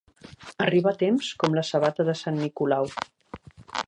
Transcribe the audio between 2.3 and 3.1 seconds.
Nicolau.